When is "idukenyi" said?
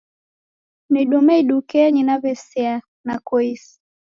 1.41-2.01